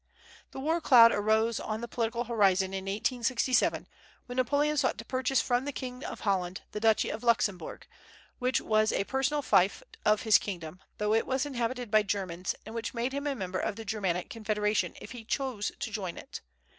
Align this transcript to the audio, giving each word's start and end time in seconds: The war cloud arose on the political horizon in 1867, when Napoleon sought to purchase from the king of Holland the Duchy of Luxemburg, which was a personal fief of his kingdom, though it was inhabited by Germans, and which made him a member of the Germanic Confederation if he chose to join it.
The 0.49 0.59
war 0.59 0.81
cloud 0.81 1.11
arose 1.11 1.59
on 1.59 1.81
the 1.81 1.87
political 1.87 2.23
horizon 2.23 2.73
in 2.73 2.85
1867, 2.85 3.87
when 4.25 4.37
Napoleon 4.37 4.75
sought 4.75 4.97
to 4.97 5.05
purchase 5.05 5.41
from 5.41 5.63
the 5.65 5.71
king 5.71 6.03
of 6.03 6.21
Holland 6.21 6.61
the 6.71 6.79
Duchy 6.79 7.11
of 7.11 7.21
Luxemburg, 7.23 7.85
which 8.39 8.59
was 8.59 8.91
a 8.91 9.03
personal 9.03 9.43
fief 9.43 9.83
of 10.03 10.23
his 10.23 10.39
kingdom, 10.39 10.79
though 10.97 11.13
it 11.13 11.27
was 11.27 11.45
inhabited 11.45 11.91
by 11.91 12.01
Germans, 12.01 12.55
and 12.65 12.73
which 12.73 12.95
made 12.95 13.13
him 13.13 13.27
a 13.27 13.35
member 13.35 13.59
of 13.59 13.75
the 13.75 13.85
Germanic 13.85 14.31
Confederation 14.31 14.95
if 14.99 15.11
he 15.11 15.23
chose 15.23 15.71
to 15.79 15.91
join 15.91 16.17
it. 16.17 16.41